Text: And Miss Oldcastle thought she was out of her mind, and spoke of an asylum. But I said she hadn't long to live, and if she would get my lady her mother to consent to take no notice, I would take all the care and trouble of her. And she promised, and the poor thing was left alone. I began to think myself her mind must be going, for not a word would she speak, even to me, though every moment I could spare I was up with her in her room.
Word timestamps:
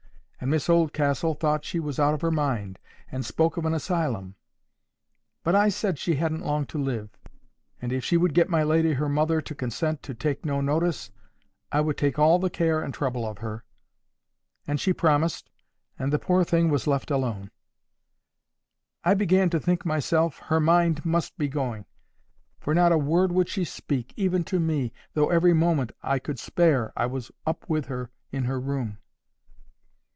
And 0.43 0.49
Miss 0.49 0.69
Oldcastle 0.71 1.35
thought 1.35 1.63
she 1.65 1.79
was 1.79 1.99
out 1.99 2.15
of 2.15 2.21
her 2.21 2.31
mind, 2.31 2.79
and 3.11 3.23
spoke 3.23 3.57
of 3.57 3.65
an 3.67 3.75
asylum. 3.75 4.33
But 5.43 5.53
I 5.53 5.69
said 5.69 5.99
she 5.99 6.15
hadn't 6.15 6.43
long 6.43 6.65
to 6.73 6.79
live, 6.79 7.11
and 7.79 7.93
if 7.93 8.03
she 8.03 8.17
would 8.17 8.33
get 8.33 8.49
my 8.49 8.63
lady 8.63 8.93
her 8.93 9.07
mother 9.07 9.39
to 9.41 9.53
consent 9.53 10.01
to 10.01 10.15
take 10.15 10.43
no 10.43 10.59
notice, 10.59 11.11
I 11.71 11.81
would 11.81 11.95
take 11.95 12.17
all 12.17 12.39
the 12.39 12.49
care 12.49 12.81
and 12.81 12.91
trouble 12.91 13.23
of 13.23 13.37
her. 13.37 13.63
And 14.65 14.79
she 14.79 14.93
promised, 14.93 15.51
and 15.99 16.11
the 16.11 16.17
poor 16.17 16.43
thing 16.43 16.69
was 16.71 16.87
left 16.87 17.11
alone. 17.11 17.51
I 19.03 19.13
began 19.13 19.51
to 19.51 19.59
think 19.59 19.85
myself 19.85 20.39
her 20.45 20.59
mind 20.59 21.05
must 21.05 21.37
be 21.37 21.49
going, 21.49 21.85
for 22.59 22.73
not 22.73 22.91
a 22.91 22.97
word 22.97 23.31
would 23.31 23.47
she 23.47 23.63
speak, 23.63 24.11
even 24.17 24.43
to 24.45 24.59
me, 24.59 24.91
though 25.13 25.29
every 25.29 25.53
moment 25.53 25.91
I 26.01 26.17
could 26.17 26.39
spare 26.39 26.91
I 26.97 27.05
was 27.05 27.31
up 27.45 27.69
with 27.69 27.85
her 27.85 28.09
in 28.31 28.45
her 28.45 28.59
room. 28.59 28.97